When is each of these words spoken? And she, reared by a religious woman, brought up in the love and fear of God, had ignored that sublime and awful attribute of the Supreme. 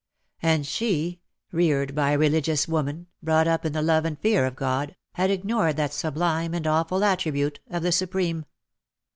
And 0.41 0.65
she, 0.65 1.21
reared 1.51 1.93
by 1.93 2.13
a 2.13 2.17
religious 2.17 2.67
woman, 2.67 3.05
brought 3.21 3.47
up 3.47 3.65
in 3.67 3.73
the 3.73 3.83
love 3.83 4.03
and 4.03 4.17
fear 4.19 4.47
of 4.47 4.55
God, 4.55 4.95
had 5.13 5.29
ignored 5.29 5.77
that 5.77 5.93
sublime 5.93 6.55
and 6.55 6.65
awful 6.65 7.03
attribute 7.03 7.59
of 7.69 7.83
the 7.83 7.91
Supreme. 7.91 8.45